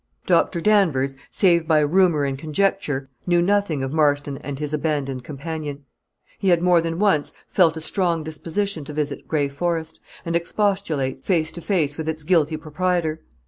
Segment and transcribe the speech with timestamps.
[0.25, 5.85] Doctor Danvers, save by rumor and conjecture, knew nothing of Marston and his abandoned companion.
[6.39, 11.23] He had, more than once, felt a strong disposition to visit Gray Forest, and expostulate,
[11.23, 13.21] face to face, with its guilty proprietor.